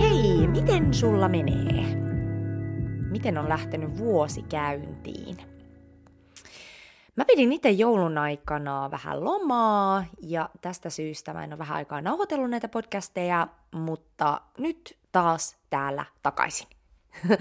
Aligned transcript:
Hei, 0.00 0.46
miten 0.46 0.94
sulla 0.94 1.28
menee? 1.28 1.84
Miten 3.10 3.38
on 3.38 3.48
lähtenyt 3.48 3.98
vuosi 3.98 4.42
käyntiin? 4.42 5.36
Mä 7.16 7.24
pidin 7.24 7.52
itse 7.52 7.70
joulun 7.70 8.18
aikana 8.18 8.90
vähän 8.90 9.24
lomaa 9.24 10.04
ja 10.22 10.50
tästä 10.60 10.90
syystä 10.90 11.34
mä 11.34 11.44
en 11.44 11.52
ole 11.52 11.58
vähän 11.58 11.76
aikaa 11.76 12.00
nauhoitellut 12.00 12.50
näitä 12.50 12.68
podcasteja, 12.68 13.48
mutta 13.74 14.40
nyt 14.58 14.98
taas 15.12 15.56
täällä 15.70 16.04
takaisin. 16.22 16.68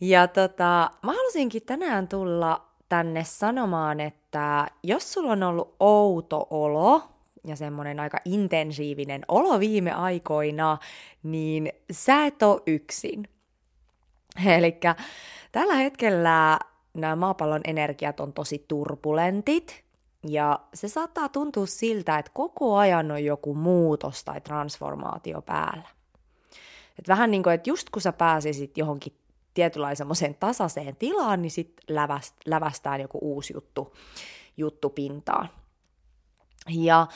ja 0.00 0.28
tota, 0.28 0.90
mä 1.02 1.12
halusinkin 1.12 1.62
tänään 1.62 2.08
tulla 2.08 2.66
tänne 2.88 3.24
sanomaan, 3.24 4.00
että 4.00 4.66
jos 4.82 5.12
sulla 5.12 5.32
on 5.32 5.42
ollut 5.42 5.76
outo 5.80 6.46
olo 6.50 7.11
ja 7.46 7.56
semmoinen 7.56 8.00
aika 8.00 8.18
intensiivinen 8.24 9.22
olo 9.28 9.60
viime 9.60 9.92
aikoina, 9.92 10.78
niin 11.22 11.72
sä 11.90 12.26
et 12.26 12.42
ole 12.42 12.62
yksin. 12.66 13.28
Eli 14.58 14.80
tällä 15.52 15.74
hetkellä 15.74 16.58
nämä 16.94 17.16
maapallon 17.16 17.60
energiat 17.64 18.20
on 18.20 18.32
tosi 18.32 18.64
turbulentit, 18.68 19.82
ja 20.28 20.60
se 20.74 20.88
saattaa 20.88 21.28
tuntua 21.28 21.66
siltä, 21.66 22.18
että 22.18 22.30
koko 22.34 22.76
ajan 22.76 23.10
on 23.10 23.24
joku 23.24 23.54
muutos 23.54 24.24
tai 24.24 24.40
transformaatio 24.40 25.42
päällä. 25.42 25.88
Et 26.98 27.08
vähän 27.08 27.30
niin 27.30 27.42
kuin, 27.42 27.54
että 27.54 27.70
just 27.70 27.90
kun 27.90 28.02
sä 28.02 28.12
pääsisit 28.12 28.78
johonkin 28.78 29.16
tietynlaiseen 29.54 30.36
tasaiseen 30.40 30.96
tilaan, 30.96 31.42
niin 31.42 31.50
sitten 31.50 31.84
läväst, 31.88 32.34
lävästään 32.46 33.00
joku 33.00 33.18
uusi 33.22 33.54
juttu, 33.54 33.94
juttu 34.56 34.90
pintaan. 34.90 35.48
Ja 36.68 37.06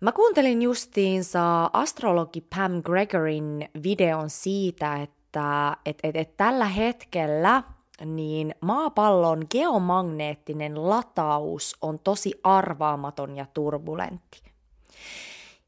mä 0.00 0.12
kuuntelin 0.12 0.62
justiinsa 0.62 1.70
astrologi 1.72 2.40
Pam 2.40 2.82
Gregorin 2.82 3.68
videon 3.82 4.30
siitä, 4.30 4.96
että 4.96 5.76
et, 5.86 5.98
et, 6.02 6.16
et 6.16 6.36
tällä 6.36 6.64
hetkellä 6.64 7.62
niin 8.04 8.54
maapallon 8.60 9.46
geomagneettinen 9.50 10.90
lataus 10.90 11.76
on 11.82 11.98
tosi 11.98 12.40
arvaamaton 12.42 13.36
ja 13.36 13.46
turbulentti. 13.54 14.42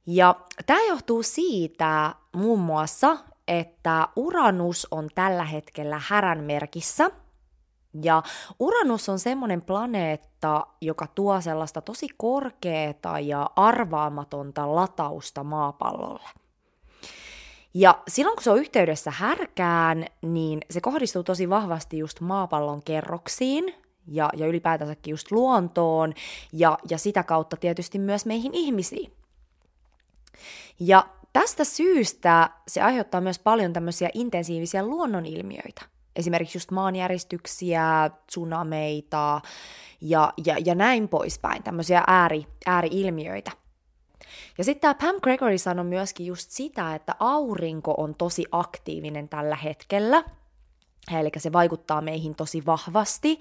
Ja 0.06 0.34
tämä 0.66 0.80
johtuu 0.88 1.22
siitä 1.22 2.14
muun 2.32 2.60
muassa, 2.60 3.16
että 3.48 4.08
Uranus 4.16 4.88
on 4.90 5.08
tällä 5.14 5.44
hetkellä 5.44 6.00
härän 6.06 6.44
merkissä. 6.44 7.10
Ja 8.02 8.22
Uranus 8.58 9.08
on 9.08 9.18
semmoinen 9.18 9.62
planeetta, 9.62 10.66
joka 10.80 11.06
tuo 11.06 11.40
sellaista 11.40 11.80
tosi 11.80 12.06
korkeata 12.16 13.18
ja 13.18 13.50
arvaamatonta 13.56 14.74
latausta 14.74 15.44
maapallolle. 15.44 16.28
Ja 17.74 18.02
silloin 18.08 18.36
kun 18.36 18.44
se 18.44 18.50
on 18.50 18.58
yhteydessä 18.58 19.10
härkään, 19.10 20.06
niin 20.22 20.60
se 20.70 20.80
kohdistuu 20.80 21.22
tosi 21.22 21.50
vahvasti 21.50 21.98
just 21.98 22.20
maapallon 22.20 22.82
kerroksiin 22.82 23.74
ja, 24.06 24.30
ja 24.36 24.46
ylipäätänsäkin 24.46 25.12
just 25.12 25.32
luontoon 25.32 26.14
ja, 26.52 26.78
ja 26.90 26.98
sitä 26.98 27.22
kautta 27.22 27.56
tietysti 27.56 27.98
myös 27.98 28.26
meihin 28.26 28.54
ihmisiin. 28.54 29.12
Ja 30.80 31.06
tästä 31.32 31.64
syystä 31.64 32.50
se 32.68 32.80
aiheuttaa 32.80 33.20
myös 33.20 33.38
paljon 33.38 33.72
tämmöisiä 33.72 34.10
intensiivisiä 34.14 34.86
luonnonilmiöitä. 34.86 35.82
Esimerkiksi 36.16 36.56
just 36.58 36.70
maanjäristyksiä, 36.70 38.10
tsunameita 38.26 39.40
ja, 40.00 40.32
ja, 40.46 40.56
ja 40.64 40.74
näin 40.74 41.08
poispäin, 41.08 41.62
tämmöisiä 41.62 42.04
ääri, 42.06 42.46
ääriilmiöitä. 42.66 43.50
Ja 44.58 44.64
sitten 44.64 44.80
tämä 44.80 45.12
Pam 45.12 45.20
Gregory 45.20 45.58
sanoi 45.58 45.84
myöskin 45.84 46.26
just 46.26 46.50
sitä, 46.50 46.94
että 46.94 47.14
aurinko 47.18 47.94
on 47.98 48.14
tosi 48.14 48.44
aktiivinen 48.52 49.28
tällä 49.28 49.56
hetkellä, 49.56 50.24
eli 51.18 51.30
se 51.36 51.52
vaikuttaa 51.52 52.00
meihin 52.00 52.34
tosi 52.34 52.66
vahvasti, 52.66 53.38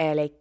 Eli 0.00 0.38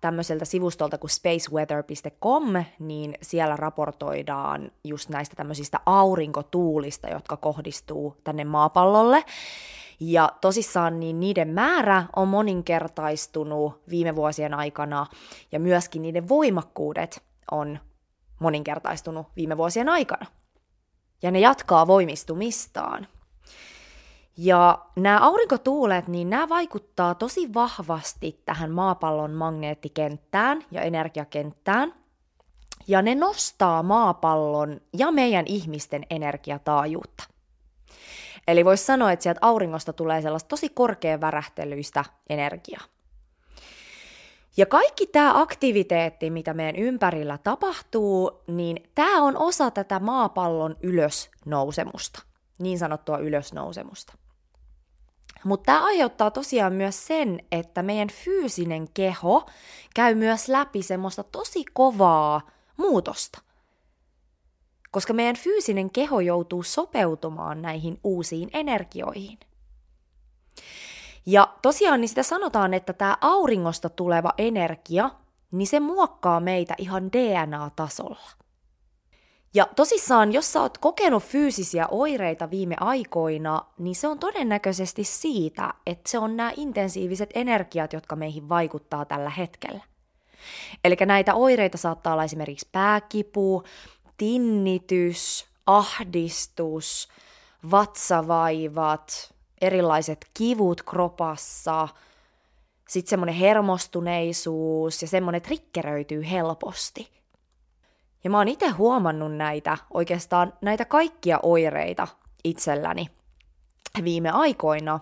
tämmöiseltä 0.00 0.44
sivustolta 0.44 0.98
kuin 0.98 1.10
spaceweather.com, 1.10 2.64
niin 2.78 3.14
siellä 3.22 3.56
raportoidaan 3.56 4.70
just 4.84 5.08
näistä 5.08 5.36
tämmöisistä 5.36 5.80
aurinkotuulista, 5.86 7.08
jotka 7.08 7.36
kohdistuu 7.36 8.16
tänne 8.24 8.44
maapallolle. 8.44 9.24
Ja 10.04 10.32
tosissaan 10.40 11.00
niin 11.00 11.20
niiden 11.20 11.48
määrä 11.48 12.04
on 12.16 12.28
moninkertaistunut 12.28 13.82
viime 13.90 14.16
vuosien 14.16 14.54
aikana 14.54 15.06
ja 15.52 15.60
myöskin 15.60 16.02
niiden 16.02 16.28
voimakkuudet 16.28 17.22
on 17.50 17.78
moninkertaistunut 18.40 19.26
viime 19.36 19.56
vuosien 19.56 19.88
aikana. 19.88 20.26
Ja 21.22 21.30
ne 21.30 21.40
jatkaa 21.40 21.86
voimistumistaan. 21.86 23.06
Ja 24.36 24.78
nämä 24.96 25.18
aurinkotuulet, 25.20 26.08
niin 26.08 26.30
nämä 26.30 26.48
vaikuttaa 26.48 27.14
tosi 27.14 27.54
vahvasti 27.54 28.42
tähän 28.44 28.70
maapallon 28.70 29.30
magneettikenttään 29.30 30.64
ja 30.70 30.80
energiakenttään. 30.80 31.94
Ja 32.86 33.02
ne 33.02 33.14
nostaa 33.14 33.82
maapallon 33.82 34.80
ja 34.98 35.10
meidän 35.10 35.44
ihmisten 35.46 36.06
energiataajuutta. 36.10 37.31
Eli 38.48 38.64
voisi 38.64 38.84
sanoa, 38.84 39.12
että 39.12 39.22
sieltä 39.22 39.38
auringosta 39.42 39.92
tulee 39.92 40.22
sellaista 40.22 40.48
tosi 40.48 40.68
korkean 40.68 41.20
värähtelyistä 41.20 42.04
energiaa. 42.28 42.82
Ja 44.56 44.66
kaikki 44.66 45.06
tämä 45.06 45.40
aktiviteetti, 45.40 46.30
mitä 46.30 46.54
meidän 46.54 46.76
ympärillä 46.76 47.38
tapahtuu, 47.38 48.42
niin 48.46 48.90
tämä 48.94 49.22
on 49.22 49.36
osa 49.36 49.70
tätä 49.70 50.00
maapallon 50.00 50.76
ylösnousemusta, 50.82 52.22
niin 52.58 52.78
sanottua 52.78 53.18
ylösnousemusta. 53.18 54.12
Mutta 55.44 55.64
tämä 55.66 55.84
aiheuttaa 55.84 56.30
tosiaan 56.30 56.72
myös 56.72 57.06
sen, 57.06 57.40
että 57.52 57.82
meidän 57.82 58.08
fyysinen 58.08 58.88
keho 58.94 59.46
käy 59.94 60.14
myös 60.14 60.48
läpi 60.48 60.82
semmoista 60.82 61.22
tosi 61.22 61.64
kovaa 61.72 62.40
muutosta. 62.76 63.42
Koska 64.92 65.12
meidän 65.12 65.36
fyysinen 65.36 65.90
keho 65.90 66.20
joutuu 66.20 66.62
sopeutumaan 66.62 67.62
näihin 67.62 67.98
uusiin 68.04 68.50
energioihin. 68.52 69.38
Ja 71.26 71.54
tosiaan 71.62 72.00
niin 72.00 72.08
sitä 72.08 72.22
sanotaan, 72.22 72.74
että 72.74 72.92
tämä 72.92 73.16
auringosta 73.20 73.88
tuleva 73.88 74.32
energia, 74.38 75.10
niin 75.50 75.66
se 75.66 75.80
muokkaa 75.80 76.40
meitä 76.40 76.74
ihan 76.78 77.12
DNA-tasolla. 77.12 78.30
Ja 79.54 79.68
tosissaan, 79.76 80.32
jos 80.32 80.52
sä 80.52 80.60
oot 80.60 80.78
kokenut 80.78 81.22
fyysisiä 81.22 81.86
oireita 81.90 82.50
viime 82.50 82.76
aikoina, 82.80 83.64
niin 83.78 83.94
se 83.94 84.08
on 84.08 84.18
todennäköisesti 84.18 85.04
siitä, 85.04 85.74
että 85.86 86.10
se 86.10 86.18
on 86.18 86.36
nämä 86.36 86.52
intensiiviset 86.56 87.30
energiat, 87.34 87.92
jotka 87.92 88.16
meihin 88.16 88.48
vaikuttaa 88.48 89.04
tällä 89.04 89.30
hetkellä. 89.30 89.80
Eli 90.84 90.96
näitä 91.06 91.34
oireita 91.34 91.78
saattaa 91.78 92.12
olla 92.12 92.24
esimerkiksi 92.24 92.68
pääkipu, 92.72 93.62
tinnitys, 94.22 95.46
ahdistus, 95.66 97.08
vatsavaivat, 97.70 99.34
erilaiset 99.60 100.26
kivut 100.34 100.82
kropassa, 100.82 101.88
sitten 102.88 103.10
semmoinen 103.10 103.34
hermostuneisuus 103.34 105.02
ja 105.02 105.08
semmoinen 105.08 105.42
trikkeröityy 105.42 106.30
helposti– 106.30 107.08
ja 108.24 108.30
mä 108.30 108.38
oon 108.38 108.48
itse 108.48 108.68
huomannut 108.68 109.36
näitä, 109.36 109.78
oikeastaan 109.94 110.52
näitä 110.60 110.84
kaikkia 110.84 111.40
oireita 111.42 112.08
itselläni 112.44 113.10
viime 114.04 114.30
aikoina. 114.30 115.00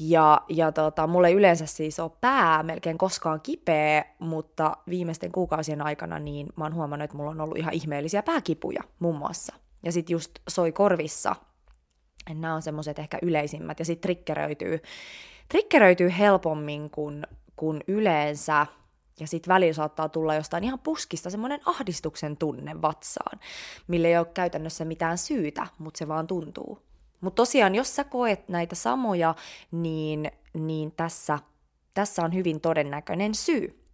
Ja, 0.00 0.40
ja 0.48 0.72
tota, 0.72 1.06
mulle 1.06 1.32
yleensä 1.32 1.66
siis 1.66 2.00
on 2.00 2.10
pää 2.20 2.62
melkein 2.62 2.98
koskaan 2.98 3.40
kipeä, 3.40 4.04
mutta 4.18 4.76
viimeisten 4.88 5.32
kuukausien 5.32 5.82
aikana 5.82 6.18
niin 6.18 6.46
mä 6.56 6.64
oon 6.64 6.74
huomannut, 6.74 7.04
että 7.04 7.16
mulla 7.16 7.30
on 7.30 7.40
ollut 7.40 7.58
ihan 7.58 7.74
ihmeellisiä 7.74 8.22
pääkipuja 8.22 8.82
muun 8.98 9.16
muassa. 9.16 9.54
Ja 9.82 9.92
sit 9.92 10.10
just 10.10 10.32
soi 10.48 10.72
korvissa. 10.72 11.36
Nämä 12.34 12.54
on 12.54 12.62
semmoiset 12.62 12.98
ehkä 12.98 13.18
yleisimmät. 13.22 13.78
Ja 13.78 13.84
sit 13.84 14.00
triggeröityy, 14.00 14.80
triggeröityy 15.48 16.12
helpommin 16.18 16.90
kuin, 16.90 17.26
kuin 17.56 17.80
yleensä 17.88 18.66
ja 19.20 19.26
sitten 19.26 19.54
välillä 19.54 19.72
saattaa 19.72 20.08
tulla 20.08 20.34
jostain 20.34 20.64
ihan 20.64 20.78
puskista 20.78 21.30
semmoinen 21.30 21.60
ahdistuksen 21.64 22.36
tunne 22.36 22.82
vatsaan, 22.82 23.40
mille 23.88 24.08
ei 24.08 24.18
ole 24.18 24.26
käytännössä 24.34 24.84
mitään 24.84 25.18
syytä, 25.18 25.66
mutta 25.78 25.98
se 25.98 26.08
vaan 26.08 26.26
tuntuu. 26.26 26.87
Mutta 27.20 27.36
tosiaan, 27.36 27.74
jos 27.74 27.96
sä 27.96 28.04
koet 28.04 28.48
näitä 28.48 28.74
samoja, 28.74 29.34
niin, 29.70 30.30
niin 30.54 30.92
tässä, 30.92 31.38
tässä 31.94 32.22
on 32.22 32.34
hyvin 32.34 32.60
todennäköinen 32.60 33.34
syy. 33.34 33.84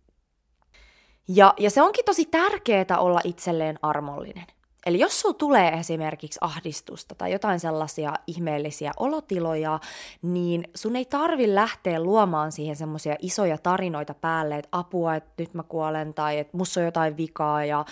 Ja, 1.28 1.54
ja 1.58 1.70
se 1.70 1.82
onkin 1.82 2.04
tosi 2.04 2.24
tärkeää 2.24 2.98
olla 2.98 3.20
itselleen 3.24 3.78
armollinen. 3.82 4.46
Eli 4.86 4.98
jos 4.98 5.20
sulla 5.20 5.34
tulee 5.34 5.68
esimerkiksi 5.68 6.38
ahdistusta 6.40 7.14
tai 7.14 7.32
jotain 7.32 7.60
sellaisia 7.60 8.14
ihmeellisiä 8.26 8.92
olotiloja, 8.96 9.80
niin 10.22 10.68
sun 10.74 10.96
ei 10.96 11.04
tarvi 11.04 11.54
lähteä 11.54 12.02
luomaan 12.02 12.52
siihen 12.52 12.76
semmoisia 12.76 13.16
isoja 13.20 13.58
tarinoita 13.58 14.14
päälle, 14.14 14.56
että 14.58 14.68
apua, 14.72 15.14
että 15.14 15.32
nyt 15.38 15.54
mä 15.54 15.62
kuolen 15.62 16.14
tai 16.14 16.38
että 16.38 16.56
musta 16.56 16.80
on 16.80 16.86
jotain 16.86 17.16
vikaa 17.16 17.64
ja, 17.64 17.84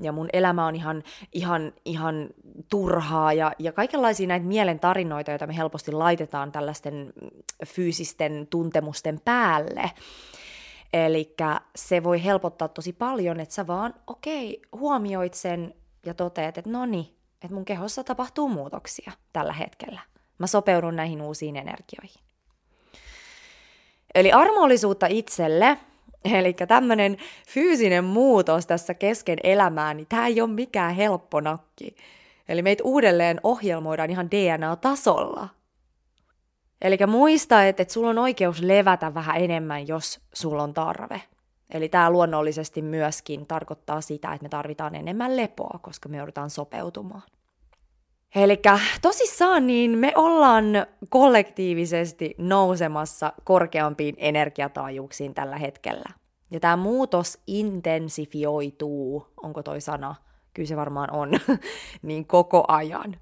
ja 0.00 0.12
mun 0.12 0.28
elämä 0.32 0.66
on 0.66 0.76
ihan, 0.76 1.02
ihan, 1.32 1.72
ihan 1.84 2.28
turhaa 2.70 3.32
ja, 3.32 3.52
ja 3.58 3.72
kaikenlaisia 3.72 4.26
näitä 4.26 4.46
mielen 4.46 4.80
tarinoita, 4.80 5.30
joita 5.30 5.46
me 5.46 5.56
helposti 5.56 5.92
laitetaan 5.92 6.52
tällaisten 6.52 7.12
fyysisten 7.66 8.46
tuntemusten 8.50 9.20
päälle. 9.24 9.90
Eli 10.92 11.34
se 11.76 12.04
voi 12.04 12.24
helpottaa 12.24 12.68
tosi 12.68 12.92
paljon, 12.92 13.40
että 13.40 13.54
sä 13.54 13.66
vaan, 13.66 13.94
okei, 14.06 14.60
okay, 14.62 14.80
huomioit 14.80 15.34
sen 15.34 15.74
ja 16.06 16.14
toteat, 16.14 16.58
että 16.58 16.70
no 16.70 16.86
niin, 16.86 17.16
että 17.42 17.54
mun 17.54 17.64
kehossa 17.64 18.04
tapahtuu 18.04 18.48
muutoksia 18.48 19.12
tällä 19.32 19.52
hetkellä. 19.52 20.00
Mä 20.38 20.46
sopeudun 20.46 20.96
näihin 20.96 21.22
uusiin 21.22 21.56
energioihin. 21.56 22.22
Eli 24.14 24.32
armollisuutta 24.32 25.06
itselle, 25.06 25.78
eli 26.24 26.52
tämmöinen 26.52 27.16
fyysinen 27.48 28.04
muutos 28.04 28.66
tässä 28.66 28.94
kesken 28.94 29.38
elämää, 29.42 29.94
niin 29.94 30.06
tämä 30.06 30.26
ei 30.26 30.40
ole 30.40 30.50
mikään 30.50 30.94
helppo 30.94 31.40
nakki. 31.40 31.96
Eli 32.48 32.62
meitä 32.62 32.84
uudelleen 32.84 33.40
ohjelmoidaan 33.42 34.10
ihan 34.10 34.30
DNA-tasolla. 34.30 35.48
Eli 36.82 36.98
muista, 37.06 37.64
että, 37.64 37.82
että 37.82 37.94
sulla 37.94 38.10
on 38.10 38.18
oikeus 38.18 38.62
levätä 38.62 39.14
vähän 39.14 39.36
enemmän, 39.36 39.88
jos 39.88 40.20
sulla 40.32 40.62
on 40.62 40.74
tarve. 40.74 41.22
Eli 41.70 41.88
tämä 41.88 42.10
luonnollisesti 42.10 42.82
myöskin 42.82 43.46
tarkoittaa 43.46 44.00
sitä, 44.00 44.32
että 44.32 44.42
me 44.42 44.48
tarvitaan 44.48 44.94
enemmän 44.94 45.36
lepoa, 45.36 45.78
koska 45.82 46.08
me 46.08 46.16
joudutaan 46.16 46.50
sopeutumaan. 46.50 47.22
Eli 48.34 48.60
tosissaan 49.02 49.66
niin 49.66 49.98
me 49.98 50.12
ollaan 50.14 50.64
kollektiivisesti 51.08 52.34
nousemassa 52.38 53.32
korkeampiin 53.44 54.14
energiataajuuksiin 54.18 55.34
tällä 55.34 55.56
hetkellä. 55.56 56.10
Ja 56.50 56.60
tämä 56.60 56.76
muutos 56.76 57.38
intensifioituu, 57.46 59.26
onko 59.42 59.62
toi 59.62 59.80
sana? 59.80 60.14
Kyllä 60.54 60.66
se 60.66 60.76
varmaan 60.76 61.10
on, 61.12 61.30
niin 62.02 62.26
koko 62.26 62.64
ajan. 62.68 63.16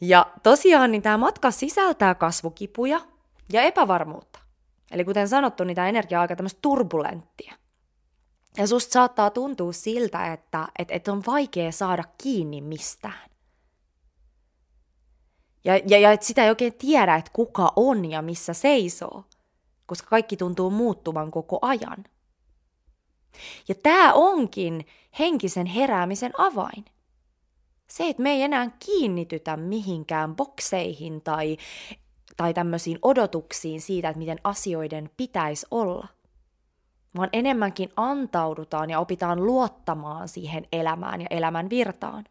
Ja 0.00 0.26
tosiaan 0.42 0.92
niin 0.92 1.02
tämä 1.02 1.18
matka 1.18 1.50
sisältää 1.50 2.14
kasvukipuja 2.14 3.00
ja 3.52 3.62
epävarmuutta. 3.62 4.45
Eli 4.90 5.04
kuten 5.04 5.28
sanottu, 5.28 5.64
niin 5.64 5.74
tämä 5.74 5.88
energia 5.88 6.18
on 6.18 6.22
aika 6.22 6.36
tämmöistä 6.36 6.58
turbulenttia. 6.62 7.54
Ja 8.56 8.66
susta 8.66 8.92
saattaa 8.92 9.30
tuntua 9.30 9.72
siltä, 9.72 10.32
että, 10.32 10.68
että, 10.78 10.94
että 10.94 11.12
on 11.12 11.22
vaikea 11.26 11.72
saada 11.72 12.04
kiinni 12.22 12.60
mistään. 12.60 13.30
Ja, 15.64 15.76
ja, 15.76 15.98
ja 15.98 16.12
että 16.12 16.26
sitä 16.26 16.44
ei 16.44 16.48
oikein 16.48 16.74
tiedä, 16.74 17.16
että 17.16 17.30
kuka 17.34 17.72
on 17.76 18.10
ja 18.10 18.22
missä 18.22 18.54
seisoo, 18.54 19.24
koska 19.86 20.08
kaikki 20.08 20.36
tuntuu 20.36 20.70
muuttuvan 20.70 21.30
koko 21.30 21.58
ajan. 21.62 22.04
Ja 23.68 23.74
tämä 23.74 24.12
onkin 24.12 24.86
henkisen 25.18 25.66
heräämisen 25.66 26.32
avain. 26.38 26.84
Se, 27.88 28.08
että 28.08 28.22
me 28.22 28.30
ei 28.30 28.42
enää 28.42 28.70
kiinnitytä 28.86 29.56
mihinkään 29.56 30.36
bokseihin 30.36 31.22
tai 31.22 31.56
tai 32.36 32.54
tämmöisiin 32.54 32.98
odotuksiin 33.02 33.80
siitä, 33.80 34.08
että 34.08 34.18
miten 34.18 34.40
asioiden 34.44 35.10
pitäisi 35.16 35.66
olla, 35.70 36.08
vaan 37.16 37.28
enemmänkin 37.32 37.92
antaudutaan 37.96 38.90
ja 38.90 39.00
opitaan 39.00 39.46
luottamaan 39.46 40.28
siihen 40.28 40.66
elämään 40.72 41.20
ja 41.20 41.26
elämän 41.30 41.70
virtaan. 41.70 42.24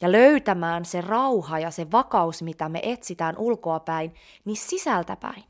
Ja 0.00 0.12
löytämään 0.12 0.84
se 0.84 1.00
rauha 1.00 1.58
ja 1.58 1.70
se 1.70 1.90
vakaus, 1.92 2.42
mitä 2.42 2.68
me 2.68 2.80
etsitään 2.82 3.38
ulkoapäin, 3.38 4.14
niin 4.44 4.56
sisältäpäin. 4.56 5.44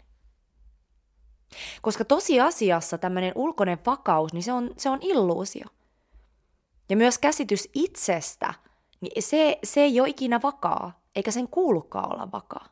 Koska 1.83 2.05
tosiasiassa 2.05 2.99
tämmöinen 2.99 3.33
ulkoinen 3.35 3.79
vakaus, 3.87 4.33
niin 4.33 4.43
se 4.43 4.53
on, 4.53 4.71
se 4.77 4.91
on 4.91 4.99
illuusio. 5.03 5.67
Ja 6.89 6.97
myös 6.97 7.19
käsitys 7.19 7.69
itsestä, 7.75 8.55
niin 9.01 9.23
se, 9.23 9.59
se 9.65 9.81
ei 9.81 10.01
ole 10.01 10.09
ikinä 10.09 10.41
vakaa, 10.43 11.01
eikä 11.17 11.31
sen 11.31 11.49
kuulukaan 11.49 12.13
olla 12.13 12.33
vakaa. 12.33 12.67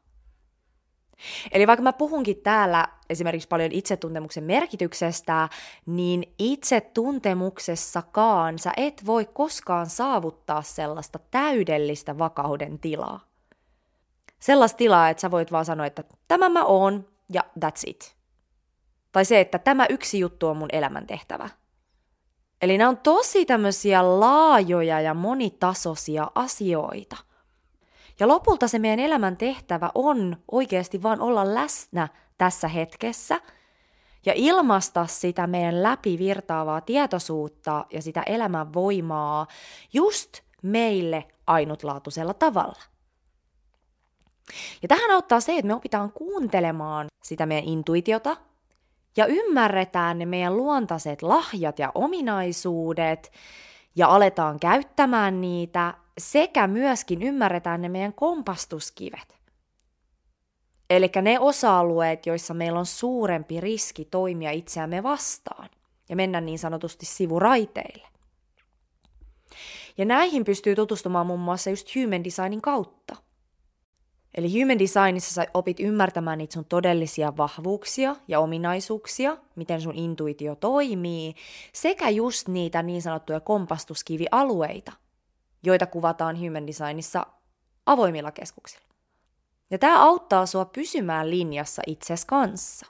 Eli 1.52 1.66
vaikka 1.66 1.82
mä 1.82 1.92
puhunkin 1.92 2.36
täällä 2.36 2.88
esimerkiksi 3.10 3.48
paljon 3.48 3.72
itsetuntemuksen 3.72 4.44
merkityksestä, 4.44 5.48
niin 5.86 6.34
itsetuntemuksessakaan 6.38 8.58
sä 8.58 8.72
et 8.76 9.02
voi 9.06 9.28
koskaan 9.32 9.86
saavuttaa 9.86 10.62
sellaista 10.62 11.18
täydellistä 11.30 12.18
vakauden 12.18 12.78
tilaa. 12.78 13.20
Sellaista 14.40 14.76
tilaa, 14.76 15.08
että 15.08 15.20
sä 15.20 15.30
voit 15.30 15.52
vaan 15.52 15.64
sanoa, 15.64 15.86
että 15.86 16.04
tämä 16.28 16.48
mä 16.48 16.64
oon 16.64 17.06
ja 17.32 17.42
that's 17.60 17.82
it. 17.86 18.16
Tai 19.12 19.24
se, 19.24 19.40
että 19.40 19.58
tämä 19.58 19.86
yksi 19.90 20.18
juttu 20.18 20.48
on 20.48 20.56
mun 20.56 20.68
elämäntehtävä. 20.72 21.48
Eli 22.62 22.78
nämä 22.78 22.90
on 22.90 22.96
tosi 22.96 23.46
tämmöisiä 23.46 24.20
laajoja 24.20 25.00
ja 25.00 25.14
monitasoisia 25.14 26.30
asioita– 26.34 27.16
ja 28.20 28.28
lopulta 28.28 28.68
se 28.68 28.78
meidän 28.78 29.00
elämän 29.00 29.36
tehtävä 29.36 29.90
on 29.94 30.36
oikeasti 30.50 31.02
vaan 31.02 31.20
olla 31.20 31.54
läsnä 31.54 32.08
tässä 32.38 32.68
hetkessä 32.68 33.40
ja 34.26 34.32
ilmaista 34.36 35.06
sitä 35.06 35.46
meidän 35.46 35.82
läpivirtaavaa 35.82 36.80
tietoisuutta 36.80 37.86
ja 37.90 38.02
sitä 38.02 38.22
elämän 38.22 38.74
voimaa 38.74 39.46
just 39.92 40.40
meille 40.62 41.24
ainutlaatuisella 41.46 42.34
tavalla. 42.34 42.82
Ja 44.82 44.88
tähän 44.88 45.10
auttaa 45.10 45.40
se, 45.40 45.56
että 45.56 45.66
me 45.66 45.74
opitaan 45.74 46.12
kuuntelemaan 46.12 47.06
sitä 47.22 47.46
meidän 47.46 47.68
intuitiota 47.68 48.36
ja 49.16 49.26
ymmärretään 49.26 50.18
ne 50.18 50.26
meidän 50.26 50.56
luontaiset 50.56 51.22
lahjat 51.22 51.78
ja 51.78 51.92
ominaisuudet 51.94 53.32
ja 53.96 54.08
aletaan 54.08 54.60
käyttämään 54.60 55.40
niitä 55.40 55.94
sekä 56.18 56.66
myöskin 56.66 57.22
ymmärretään 57.22 57.82
ne 57.82 57.88
meidän 57.88 58.12
kompastuskivet. 58.12 59.36
Eli 60.90 61.10
ne 61.22 61.38
osa-alueet, 61.38 62.26
joissa 62.26 62.54
meillä 62.54 62.78
on 62.78 62.86
suurempi 62.86 63.60
riski 63.60 64.04
toimia 64.04 64.50
itseämme 64.50 65.02
vastaan 65.02 65.68
ja 66.08 66.16
mennä 66.16 66.40
niin 66.40 66.58
sanotusti 66.58 67.06
sivuraiteille. 67.06 68.08
Ja 69.98 70.04
näihin 70.04 70.44
pystyy 70.44 70.76
tutustumaan 70.76 71.26
muun 71.26 71.40
muassa 71.40 71.70
just 71.70 71.88
human 71.94 72.24
designin 72.24 72.60
kautta. 72.60 73.16
Eli 74.34 74.60
human 74.60 74.78
designissa 74.78 75.34
sä 75.34 75.46
opit 75.54 75.80
ymmärtämään 75.80 76.38
niitä 76.38 76.54
sun 76.54 76.64
todellisia 76.64 77.36
vahvuuksia 77.36 78.16
ja 78.28 78.40
ominaisuuksia, 78.40 79.36
miten 79.56 79.80
sun 79.80 79.94
intuitio 79.94 80.54
toimii, 80.54 81.34
sekä 81.72 82.08
just 82.08 82.48
niitä 82.48 82.82
niin 82.82 83.02
sanottuja 83.02 83.40
kompastuskivialueita, 83.40 84.92
joita 85.64 85.86
kuvataan 85.86 86.40
human 86.40 86.66
designissa 86.66 87.26
avoimilla 87.86 88.30
keskuksilla. 88.30 88.84
Ja 89.70 89.78
tämä 89.78 90.02
auttaa 90.02 90.46
sua 90.46 90.64
pysymään 90.64 91.30
linjassa 91.30 91.82
itses 91.86 92.24
kanssa. 92.24 92.86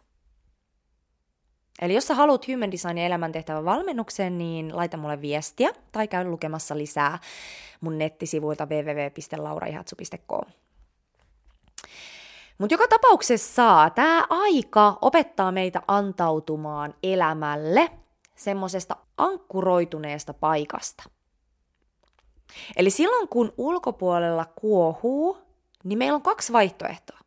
Eli 1.81 1.95
jos 1.95 2.07
sä 2.07 2.14
haluat 2.14 2.49
Human 2.49 2.73
Designin 2.73 3.04
elämäntehtävän 3.04 3.64
valmennuksen, 3.64 4.38
niin 4.38 4.76
laita 4.76 4.97
mulle 4.97 5.21
viestiä 5.21 5.71
tai 5.93 6.09
käy 6.09 6.25
lukemassa 6.25 6.78
lisää 6.78 7.19
mun 7.81 7.99
nettisivuilta 7.99 8.66
www.lauraihatsu.com. 8.66 10.52
Mutta 12.59 12.75
joka 12.75 12.88
tapauksessa 12.88 13.90
tämä 13.95 14.26
aika 14.31 14.99
opettaa 15.02 15.52
meitä 15.52 15.83
antautumaan 15.88 16.95
elämälle 17.02 17.90
semmoisesta 18.37 18.97
ankkuroituneesta 19.16 20.35
paikasta. 20.35 21.02
Eli 22.76 22.90
silloin 22.90 23.28
kun 23.28 23.52
ulkopuolella 23.56 24.44
kuohuu, 24.44 25.38
niin 25.84 25.98
meillä 25.98 26.16
on 26.16 26.22
kaksi 26.22 26.52
vaihtoehtoa. 26.52 27.18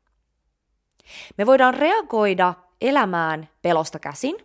Me 1.37 1.45
voidaan 1.45 1.73
reagoida 1.73 2.53
elämään 2.81 3.49
pelosta 3.61 3.99
käsin, 3.99 4.35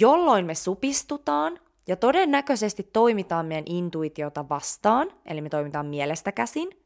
jolloin 0.00 0.46
me 0.46 0.54
supistutaan 0.54 1.60
ja 1.86 1.96
todennäköisesti 1.96 2.82
toimitaan 2.92 3.46
meidän 3.46 3.64
intuitiota 3.66 4.48
vastaan, 4.48 5.10
eli 5.26 5.40
me 5.40 5.48
toimitaan 5.48 5.86
mielestä 5.86 6.32
käsin. 6.32 6.84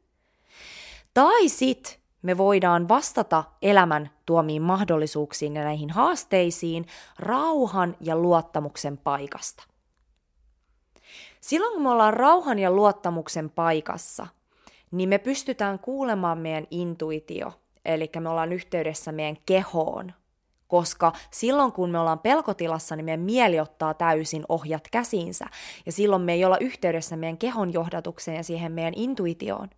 Tai 1.13 1.49
sitten 1.49 1.93
me 2.21 2.37
voidaan 2.37 2.87
vastata 2.87 3.43
elämän 3.61 4.09
tuomiin 4.25 4.61
mahdollisuuksiin 4.61 5.55
ja 5.55 5.63
näihin 5.63 5.89
haasteisiin 5.89 6.85
rauhan 7.19 7.97
ja 8.01 8.15
luottamuksen 8.15 8.97
paikasta. 8.97 9.63
Silloin 11.41 11.73
kun 11.73 11.83
me 11.83 11.89
ollaan 11.89 12.13
rauhan 12.13 12.59
ja 12.59 12.71
luottamuksen 12.71 13.49
paikassa, 13.49 14.27
niin 14.91 15.09
me 15.09 15.17
pystytään 15.17 15.79
kuulemaan 15.79 16.37
meidän 16.37 16.67
intuitio, 16.71 17.53
eli 17.85 18.09
me 18.19 18.29
ollaan 18.29 18.53
yhteydessä 18.53 19.11
meidän 19.11 19.37
kehoon 19.45 20.13
koska 20.69 21.13
silloin 21.31 21.71
kun 21.71 21.89
me 21.89 21.99
ollaan 21.99 22.19
pelkotilassa, 22.19 22.95
niin 22.95 23.05
meidän 23.05 23.19
mieli 23.19 23.59
ottaa 23.59 23.93
täysin 23.93 24.45
ohjat 24.49 24.87
käsiinsä, 24.91 25.45
ja 25.85 25.91
silloin 25.91 26.21
me 26.21 26.33
ei 26.33 26.45
olla 26.45 26.57
yhteydessä 26.57 27.17
meidän 27.17 27.37
kehon 27.37 27.73
johdatukseen 27.73 28.37
ja 28.37 28.43
siihen 28.43 28.71
meidän 28.71 28.93
intuitioon. 28.95 29.69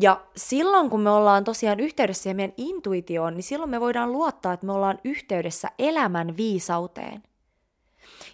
Ja 0.00 0.20
silloin, 0.36 0.90
kun 0.90 1.00
me 1.00 1.10
ollaan 1.10 1.44
tosiaan 1.44 1.80
yhteydessä 1.80 2.34
meidän 2.34 2.54
intuitioon, 2.56 3.34
niin 3.34 3.42
silloin 3.42 3.70
me 3.70 3.80
voidaan 3.80 4.12
luottaa, 4.12 4.52
että 4.52 4.66
me 4.66 4.72
ollaan 4.72 4.98
yhteydessä 5.04 5.68
elämän 5.78 6.36
viisauteen. 6.36 7.22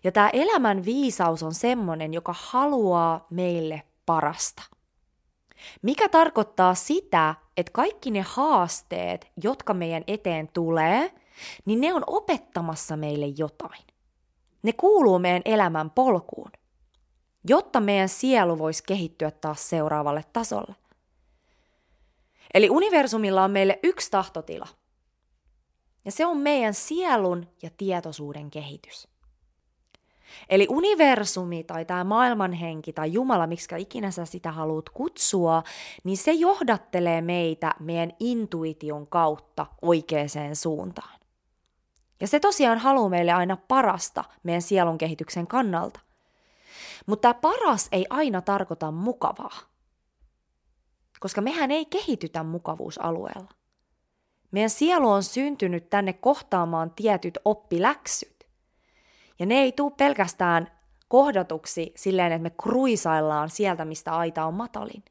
Ja 0.04 0.12
tämä 0.12 0.30
elämän 0.32 0.84
viisaus 0.84 1.42
on 1.42 1.54
semmoinen, 1.54 2.14
joka 2.14 2.34
haluaa 2.38 3.26
meille 3.30 3.82
parasta. 4.06 4.62
Mikä 5.82 6.08
tarkoittaa 6.08 6.74
sitä, 6.74 7.34
että 7.56 7.72
kaikki 7.72 8.10
ne 8.10 8.20
haasteet, 8.20 9.32
jotka 9.42 9.74
meidän 9.74 10.04
eteen 10.06 10.48
tulee, 10.48 11.14
niin 11.64 11.80
ne 11.80 11.94
on 11.94 12.04
opettamassa 12.06 12.96
meille 12.96 13.26
jotain. 13.26 13.84
Ne 14.62 14.72
kuuluu 14.72 15.18
meidän 15.18 15.42
elämän 15.44 15.90
polkuun, 15.90 16.50
jotta 17.48 17.80
meidän 17.80 18.08
sielu 18.08 18.58
voisi 18.58 18.82
kehittyä 18.86 19.30
taas 19.30 19.70
seuraavalle 19.70 20.24
tasolle. 20.32 20.74
Eli 22.54 22.70
universumilla 22.70 23.44
on 23.44 23.50
meille 23.50 23.78
yksi 23.82 24.10
tahtotila. 24.10 24.68
Ja 26.04 26.12
se 26.12 26.26
on 26.26 26.36
meidän 26.36 26.74
sielun 26.74 27.46
ja 27.62 27.70
tietoisuuden 27.76 28.50
kehitys. 28.50 29.13
Eli 30.48 30.66
universumi 30.70 31.64
tai 31.64 31.84
tämä 31.84 32.04
maailmanhenki 32.04 32.92
tai 32.92 33.12
Jumala, 33.12 33.46
miksi 33.46 33.68
ikinä 33.78 34.10
sä 34.10 34.24
sitä 34.24 34.52
haluat 34.52 34.88
kutsua, 34.88 35.62
niin 36.04 36.16
se 36.16 36.32
johdattelee 36.32 37.20
meitä 37.20 37.74
meidän 37.80 38.12
intuition 38.20 39.06
kautta 39.06 39.66
oikeaan 39.82 40.28
suuntaan. 40.52 41.20
Ja 42.20 42.26
se 42.26 42.40
tosiaan 42.40 42.78
haluaa 42.78 43.08
meille 43.08 43.32
aina 43.32 43.56
parasta 43.68 44.24
meidän 44.42 44.62
sielun 44.62 44.98
kehityksen 44.98 45.46
kannalta. 45.46 46.00
Mutta 47.06 47.20
tämä 47.20 47.40
paras 47.40 47.88
ei 47.92 48.06
aina 48.10 48.40
tarkoita 48.40 48.90
mukavaa, 48.90 49.58
koska 51.20 51.40
mehän 51.40 51.70
ei 51.70 51.84
kehitytä 51.86 52.42
mukavuusalueella. 52.42 53.50
Meidän 54.50 54.70
sielu 54.70 55.10
on 55.10 55.22
syntynyt 55.22 55.90
tänne 55.90 56.12
kohtaamaan 56.12 56.90
tietyt 56.90 57.38
oppiläksyt. 57.44 58.33
Ja 59.38 59.46
ne 59.46 59.54
ei 59.54 59.72
tule 59.72 59.92
pelkästään 59.96 60.70
kohdatuksi 61.08 61.92
silleen, 61.96 62.32
että 62.32 62.42
me 62.42 62.50
kruisaillaan 62.50 63.50
sieltä, 63.50 63.84
mistä 63.84 64.16
aita 64.16 64.44
on 64.44 64.54
matalin. 64.54 65.04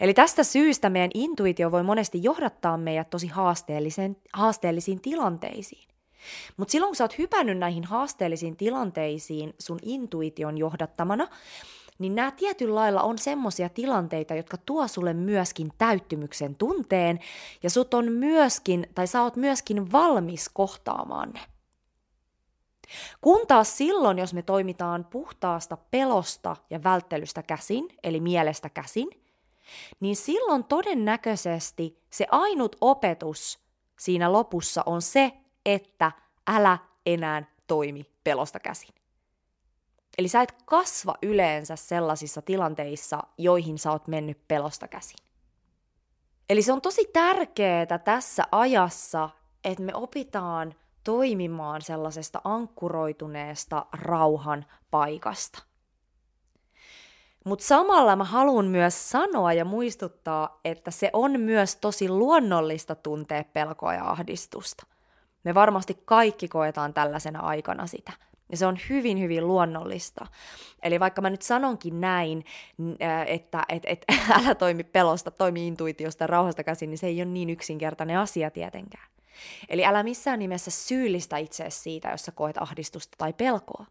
Eli 0.00 0.14
tästä 0.14 0.44
syystä 0.44 0.90
meidän 0.90 1.10
intuitio 1.14 1.70
voi 1.70 1.82
monesti 1.82 2.22
johdattaa 2.22 2.76
meidät 2.76 3.10
tosi 3.10 3.30
haasteellisiin 4.32 5.00
tilanteisiin. 5.02 5.88
Mutta 6.56 6.72
silloin 6.72 6.90
kun 6.90 6.96
sä 6.96 7.04
oot 7.04 7.18
hypännyt 7.18 7.58
näihin 7.58 7.84
haasteellisiin 7.84 8.56
tilanteisiin 8.56 9.54
sun 9.58 9.78
intuition 9.82 10.58
johdattamana, 10.58 11.28
niin 11.98 12.14
nämä 12.14 12.30
tietyllä 12.30 12.74
lailla 12.74 13.02
on 13.02 13.18
semmoisia 13.18 13.68
tilanteita, 13.68 14.34
jotka 14.34 14.56
tuo 14.56 14.88
sulle 14.88 15.14
myöskin 15.14 15.72
täyttymyksen 15.78 16.54
tunteen, 16.54 17.20
ja 17.62 17.70
sut 17.70 17.94
on 17.94 18.12
myöskin, 18.12 18.86
tai 18.94 19.06
sä 19.06 19.22
oot 19.22 19.36
myöskin 19.36 19.92
valmis 19.92 20.48
kohtaamaan 20.48 21.30
ne. 21.30 21.40
Kun 23.20 23.46
taas 23.46 23.76
silloin, 23.76 24.18
jos 24.18 24.34
me 24.34 24.42
toimitaan 24.42 25.04
puhtaasta 25.04 25.76
pelosta 25.90 26.56
ja 26.70 26.82
välttelystä 26.82 27.42
käsin, 27.42 27.88
eli 28.02 28.20
mielestä 28.20 28.68
käsin, 28.68 29.10
niin 30.00 30.16
silloin 30.16 30.64
todennäköisesti 30.64 32.02
se 32.10 32.26
ainut 32.30 32.76
opetus 32.80 33.58
siinä 33.98 34.32
lopussa 34.32 34.82
on 34.86 35.02
se, 35.02 35.32
että 35.66 36.12
älä 36.46 36.78
enää 37.06 37.42
toimi 37.66 38.10
pelosta 38.24 38.60
käsin. 38.60 38.94
Eli 40.18 40.28
sä 40.28 40.42
et 40.42 40.52
kasva 40.64 41.14
yleensä 41.22 41.76
sellaisissa 41.76 42.42
tilanteissa, 42.42 43.22
joihin 43.38 43.78
sä 43.78 43.90
oot 43.90 44.08
mennyt 44.08 44.48
pelosta 44.48 44.88
käsin. 44.88 45.18
Eli 46.50 46.62
se 46.62 46.72
on 46.72 46.80
tosi 46.80 47.10
tärkeää 47.12 47.98
tässä 48.04 48.44
ajassa, 48.52 49.30
että 49.64 49.82
me 49.82 49.94
opitaan 49.94 50.74
toimimaan 51.04 51.82
sellaisesta 51.82 52.40
ankkuroituneesta 52.44 53.86
rauhan 53.92 54.64
paikasta. 54.90 55.62
Mutta 57.44 57.64
samalla 57.64 58.16
mä 58.16 58.24
haluan 58.24 58.66
myös 58.66 59.10
sanoa 59.10 59.52
ja 59.52 59.64
muistuttaa, 59.64 60.60
että 60.64 60.90
se 60.90 61.10
on 61.12 61.40
myös 61.40 61.76
tosi 61.76 62.08
luonnollista 62.08 62.94
tuntea 62.94 63.44
pelkoa 63.52 63.94
ja 63.94 64.10
ahdistusta. 64.10 64.86
Me 65.44 65.54
varmasti 65.54 66.02
kaikki 66.04 66.48
koetaan 66.48 66.94
tällaisena 66.94 67.40
aikana 67.40 67.86
sitä. 67.86 68.12
Ja 68.50 68.56
se 68.56 68.66
on 68.66 68.78
hyvin, 68.88 69.20
hyvin 69.20 69.46
luonnollista. 69.46 70.26
Eli 70.82 71.00
vaikka 71.00 71.22
mä 71.22 71.30
nyt 71.30 71.42
sanonkin 71.42 72.00
näin, 72.00 72.44
että 73.26 73.62
et, 73.68 73.82
et, 73.86 74.04
älä 74.38 74.54
toimi 74.54 74.84
pelosta, 74.84 75.30
toimi 75.30 75.66
intuitiosta 75.66 76.24
ja 76.24 76.26
rauhasta 76.26 76.64
käsin, 76.64 76.90
niin 76.90 76.98
se 76.98 77.06
ei 77.06 77.22
ole 77.22 77.30
niin 77.30 77.50
yksinkertainen 77.50 78.18
asia 78.18 78.50
tietenkään. 78.50 79.08
Eli 79.68 79.84
älä 79.84 80.02
missään 80.02 80.38
nimessä 80.38 80.70
syyllistä 80.70 81.36
itseäsi 81.36 81.80
siitä, 81.80 82.08
jos 82.08 82.24
sä 82.24 82.32
koet 82.32 82.58
ahdistusta 82.58 83.16
tai 83.18 83.32
pelkoa. 83.32 83.86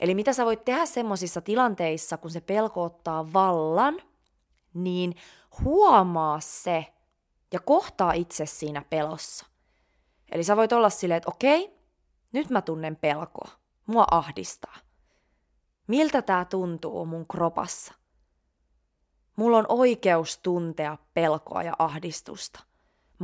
Eli 0.00 0.14
mitä 0.14 0.32
sä 0.32 0.44
voit 0.44 0.64
tehdä 0.64 0.86
semmoisissa 0.86 1.40
tilanteissa, 1.40 2.16
kun 2.16 2.30
se 2.30 2.40
pelko 2.40 2.84
ottaa 2.84 3.32
vallan, 3.32 4.00
niin 4.74 5.14
huomaa 5.64 6.40
se 6.40 6.86
ja 7.52 7.60
kohtaa 7.60 8.12
itse 8.12 8.46
siinä 8.46 8.84
pelossa. 8.90 9.46
Eli 10.32 10.44
sä 10.44 10.56
voit 10.56 10.72
olla 10.72 10.90
silleen, 10.90 11.16
että 11.16 11.30
okei, 11.30 11.78
nyt 12.32 12.50
mä 12.50 12.62
tunnen 12.62 12.96
pelkoa. 12.96 13.50
Mua 13.86 14.04
ahdistaa. 14.10 14.76
Miltä 15.86 16.22
tää 16.22 16.44
tuntuu 16.44 17.06
mun 17.06 17.26
kropassa? 17.26 17.94
Mulla 19.36 19.58
on 19.58 19.66
oikeus 19.68 20.38
tuntea 20.38 20.98
pelkoa 21.14 21.62
ja 21.62 21.72
ahdistusta 21.78 22.60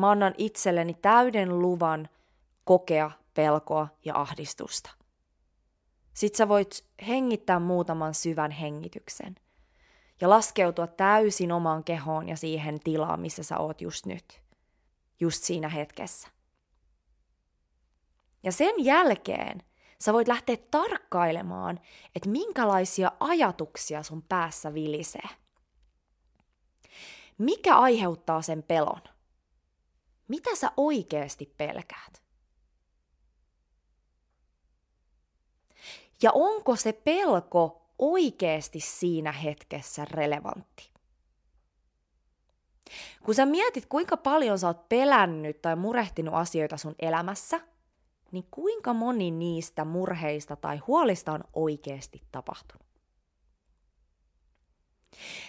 mä 0.01 0.11
annan 0.11 0.35
itselleni 0.39 0.95
täyden 0.95 1.59
luvan 1.59 2.09
kokea 2.65 3.11
pelkoa 3.35 3.89
ja 4.05 4.21
ahdistusta. 4.21 4.91
Sitten 6.15 6.39
sä 6.39 6.49
voit 6.49 6.85
hengittää 7.07 7.61
muutaman 7.61 8.15
syvän 8.15 8.51
hengityksen 8.51 9.37
ja 10.21 10.31
laskeutua 10.31 10.87
täysin 10.87 11.53
omaan 11.53 11.85
kehoon 11.85 12.29
ja 12.29 12.37
siihen 12.37 12.81
tilaan, 12.81 13.21
missä 13.21 13.43
sä 13.43 13.59
oot 13.59 13.81
just 13.81 14.07
nyt, 14.07 14.43
just 15.21 15.43
siinä 15.43 15.69
hetkessä. 15.69 16.29
Ja 18.43 18.53
sen 18.53 18.75
jälkeen 18.85 19.63
sä 20.01 20.13
voit 20.13 20.29
lähteä 20.29 20.57
tarkkailemaan, 20.71 21.81
että 22.15 22.29
minkälaisia 22.29 23.13
ajatuksia 23.21 24.03
sun 24.03 24.23
päässä 24.23 24.75
vilisee. 24.75 25.29
Mikä 27.39 27.79
aiheuttaa 27.79 28.43
sen 28.43 28.63
pelon? 28.63 29.01
Mitä 30.29 30.57
sä 30.57 30.73
oikeasti 30.77 31.55
pelkäät? 31.57 32.23
Ja 36.23 36.31
onko 36.35 36.77
se 36.77 36.93
pelko 36.93 37.83
oikeasti 37.99 38.81
siinä 38.81 39.33
hetkessä 39.33 40.05
relevantti? 40.05 40.91
Kun 43.23 43.35
sä 43.35 43.47
mietit, 43.47 43.87
kuinka 43.87 44.17
paljon 44.17 44.59
sä 44.59 44.67
oot 44.67 44.89
pelännyt 44.89 45.63
tai 45.63 45.77
murehtinut 45.77 46.35
asioita 46.35 46.77
sun 46.77 46.95
elämässä, 46.99 47.61
niin 48.33 48.47
kuinka 48.51 48.95
moni 48.95 49.31
niistä 49.31 49.85
murheista 49.85 50.57
tai 50.57 50.77
huolista 50.77 51.33
on 51.33 51.45
oikeasti 51.53 52.23
tapahtunut? 52.33 52.88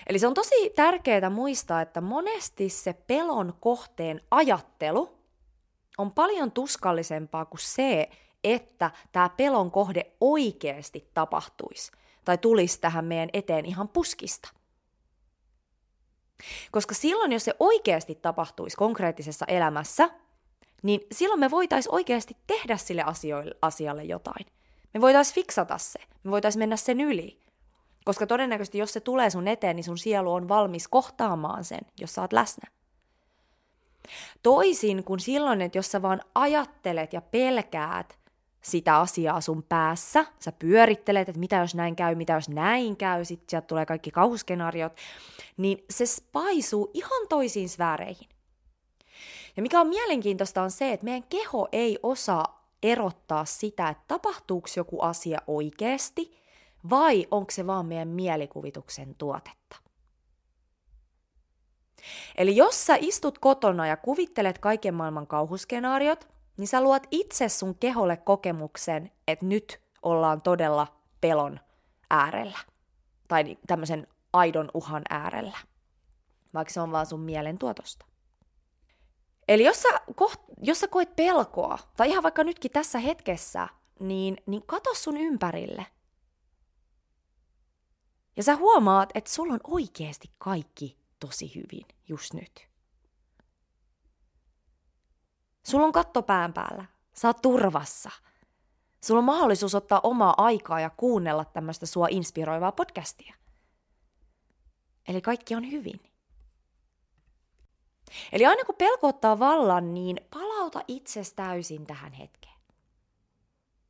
Eli 0.10 0.20
se 0.20 0.28
on 0.28 0.34
tosi 0.34 0.70
tärkeää 0.76 1.30
muistaa, 1.30 1.82
että 1.82 2.02
monesti 2.02 2.70
se 2.70 2.94
pelon 2.94 3.54
kohteen 3.60 4.22
ajattelu 4.32 5.20
on 5.98 6.12
paljon 6.12 6.52
tuskallisempaa 6.52 7.46
kuin 7.46 7.60
se, 7.60 8.10
että 8.44 8.92
tämä 9.12 9.30
pelon 9.30 9.72
kohde 9.72 10.12
oikeasti 10.22 11.10
tapahtuisi 11.14 11.92
tai 12.26 12.38
tulisi 12.38 12.82
tähän 12.82 13.06
meidän 13.06 13.30
eteen 13.34 13.66
ihan 13.66 13.90
puskista. 13.90 14.50
Koska 16.72 16.96
silloin, 16.96 17.32
jos 17.32 17.46
se 17.46 17.56
oikeasti 17.60 18.16
tapahtuisi 18.16 18.78
konkreettisessa 18.78 19.46
elämässä, 19.46 20.10
niin 20.84 21.02
silloin 21.12 21.40
me 21.40 21.52
voitaisiin 21.52 21.96
oikeasti 21.96 22.38
tehdä 22.48 22.78
sille 22.78 23.04
asialle 23.62 24.04
jotain. 24.04 24.46
Me 24.94 25.02
voitaisiin 25.02 25.36
fiksata 25.36 25.78
se, 25.78 26.00
me 26.24 26.32
voitaisiin 26.32 26.62
mennä 26.62 26.76
sen 26.76 27.02
yli. 27.02 27.49
Koska 28.06 28.28
todennäköisesti, 28.28 28.78
jos 28.78 28.94
se 28.94 29.00
tulee 29.00 29.30
sun 29.30 29.48
eteen, 29.48 29.76
niin 29.76 29.84
sun 29.84 29.98
sielu 29.98 30.34
on 30.34 30.48
valmis 30.48 30.88
kohtaamaan 30.88 31.64
sen, 31.64 31.82
jos 32.00 32.16
sä 32.16 32.22
oot 32.22 32.34
läsnä. 32.34 32.72
Toisin 34.44 35.04
kuin 35.04 35.20
silloin, 35.20 35.62
että 35.62 35.78
jos 35.78 35.92
sä 35.92 36.02
vaan 36.02 36.22
ajattelet 36.36 37.14
ja 37.14 37.22
pelkäät 37.22 38.20
sitä 38.62 38.98
asiaa 38.98 39.42
sun 39.42 39.64
päässä, 39.64 40.26
sä 40.40 40.52
pyörittelet, 40.52 41.30
että 41.30 41.40
mitä 41.40 41.56
jos 41.56 41.76
näin 41.76 41.96
käy, 41.96 42.16
mitä 42.16 42.34
jos 42.34 42.50
näin 42.50 42.98
käy, 42.98 43.26
sit 43.26 43.44
sieltä 43.50 43.68
tulee 43.68 43.86
kaikki 43.86 44.12
kauhuskenaariot, 44.12 44.94
niin 45.58 45.86
se 45.90 46.06
spaisuu 46.06 46.92
ihan 46.94 47.28
toisiin 47.30 47.70
sfääreihin. 47.70 48.30
Ja 49.58 49.62
mikä 49.62 49.82
on 49.82 49.88
mielenkiintoista 49.88 50.62
on 50.64 50.72
se, 50.72 50.94
että 50.94 51.04
meidän 51.04 51.24
keho 51.30 51.68
ei 51.72 52.00
osaa 52.04 52.70
erottaa 52.84 53.46
sitä, 53.46 53.90
että 53.90 54.04
tapahtuuko 54.08 54.68
joku 54.76 55.02
asia 55.02 55.40
oikeasti 55.48 56.39
vai 56.90 57.28
onko 57.32 57.52
se 57.52 57.68
vaan 57.68 57.86
meidän 57.86 58.08
mielikuvituksen 58.08 59.16
tuotetta. 59.16 59.76
Eli 62.38 62.56
jos 62.56 62.86
sä 62.86 62.98
istut 63.00 63.40
kotona 63.40 63.88
ja 63.88 63.98
kuvittelet 63.98 64.60
kaiken 64.60 64.94
maailman 64.94 65.28
kauhuskenaariot, 65.28 66.28
niin 66.58 66.68
sä 66.68 66.82
luot 66.82 67.04
itse 67.12 67.50
sun 67.50 67.76
keholle 67.76 68.18
kokemuksen, 68.18 69.12
että 69.28 69.46
nyt 69.46 69.82
ollaan 70.02 70.42
todella 70.42 70.88
pelon 71.22 71.60
äärellä. 72.10 72.58
Tai 73.28 73.58
tämmöisen 73.68 74.08
aidon 74.34 74.72
uhan 74.74 75.04
äärellä. 75.10 75.58
Vaikka 76.54 76.74
se 76.74 76.82
on 76.82 76.92
vaan 76.92 77.06
sun 77.06 77.20
mielen 77.20 77.58
tuotosta. 77.58 78.06
Eli 79.48 79.66
jos 79.66 79.82
sä, 79.82 79.90
koht, 80.16 80.42
jos 80.62 80.80
sä 80.80 80.88
koet 80.88 81.16
pelkoa, 81.16 81.80
tai 81.98 82.10
ihan 82.10 82.24
vaikka 82.24 82.44
nytkin 82.44 82.72
tässä 82.72 83.00
hetkessä, 83.00 83.68
niin, 84.00 84.38
niin 84.46 84.64
kato 84.66 84.90
sun 84.94 85.18
ympärille. 85.18 85.86
Ja 88.40 88.44
sä 88.44 88.56
huomaat, 88.56 89.10
että 89.14 89.32
sulla 89.32 89.54
on 89.54 89.60
oikeasti 89.64 90.32
kaikki 90.38 90.98
tosi 91.20 91.56
hyvin 91.56 91.86
just 92.08 92.34
nyt. 92.34 92.68
Sulla 95.64 95.86
on 95.86 95.92
katto 95.92 96.22
pään 96.22 96.54
päällä. 96.54 96.86
Sä 97.14 97.28
oot 97.28 97.42
turvassa. 97.42 98.12
Sulla 99.06 99.20
on 99.20 99.26
mahdollisuus 99.26 99.76
ottaa 99.76 100.00
omaa 100.04 100.34
aikaa 100.38 100.80
ja 100.80 100.90
kuunnella 100.90 101.46
tämmöistä 101.46 101.86
sua 101.86 102.08
inspiroivaa 102.10 102.72
podcastia. 102.72 103.36
Eli 105.08 105.22
kaikki 105.22 105.56
on 105.56 105.72
hyvin. 105.72 106.00
Eli 108.32 108.46
aina 108.46 108.66
kun 108.66 108.76
pelko 108.76 109.08
ottaa 109.08 109.40
vallan, 109.40 109.94
niin 109.94 110.18
palauta 110.30 110.82
itses 110.88 111.34
täysin 111.34 111.88
tähän 111.88 112.14
hetkeen. 112.14 112.60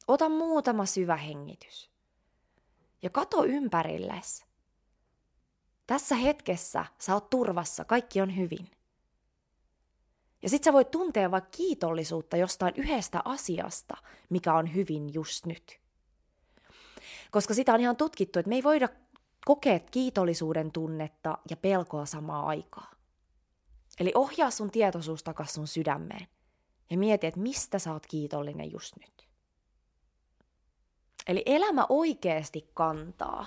Ota 0.08 0.30
muutama 0.30 0.86
syvä 0.86 1.16
hengitys. 1.16 1.99
Ja 3.02 3.10
kato 3.10 3.46
ympärilles. 3.46 4.46
Tässä 5.88 6.16
hetkessä 6.16 6.86
sä 7.02 7.14
oot 7.14 7.30
turvassa, 7.30 7.86
kaikki 7.86 8.22
on 8.22 8.38
hyvin. 8.38 8.72
Ja 10.42 10.50
sit 10.50 10.64
sä 10.64 10.74
voit 10.74 10.92
tuntea 10.92 11.32
vaikka 11.32 11.50
kiitollisuutta 11.58 12.38
jostain 12.38 12.74
yhdestä 12.78 13.22
asiasta, 13.26 13.98
mikä 14.30 14.54
on 14.54 14.74
hyvin 14.74 15.14
just 15.14 15.46
nyt. 15.46 15.80
Koska 17.32 17.54
sitä 17.54 17.74
on 17.74 17.80
ihan 17.80 17.98
tutkittu, 17.98 18.40
että 18.40 18.50
me 18.50 18.56
ei 18.56 18.64
voida 18.64 18.90
kokea 19.46 19.80
kiitollisuuden 19.80 20.72
tunnetta 20.72 21.38
ja 21.50 21.58
pelkoa 21.58 22.06
samaa 22.06 22.46
aikaa. 22.46 22.92
Eli 24.00 24.12
ohjaa 24.16 24.52
sun 24.52 24.72
tietoisuus 24.72 25.24
takas 25.24 25.54
sun 25.54 25.68
sydämeen 25.68 26.28
ja 26.90 26.98
mieti, 26.98 27.28
että 27.28 27.40
mistä 27.40 27.80
sä 27.80 27.94
oot 27.94 28.08
kiitollinen 28.08 28.72
just 28.72 28.96
nyt. 28.96 29.19
Eli 31.30 31.44
elämä 31.46 31.86
oikeasti 31.90 32.70
kantaa. 32.74 33.46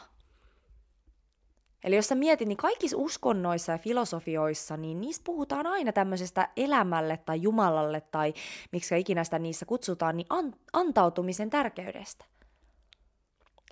Eli 1.84 1.96
jos 1.96 2.08
sä 2.08 2.14
mietit, 2.14 2.48
niin 2.48 2.56
kaikissa 2.56 2.96
uskonnoissa 2.96 3.72
ja 3.72 3.78
filosofioissa, 3.78 4.76
niin 4.76 5.00
niistä 5.00 5.24
puhutaan 5.24 5.66
aina 5.66 5.92
tämmöisestä 5.92 6.48
elämälle 6.56 7.16
tai 7.16 7.42
Jumalalle 7.42 8.00
tai 8.00 8.34
miksi 8.72 9.00
ikinä 9.00 9.24
sitä 9.24 9.38
niissä 9.38 9.66
kutsutaan, 9.66 10.16
niin 10.16 10.26
an- 10.30 10.54
antautumisen 10.72 11.50
tärkeydestä. 11.50 12.24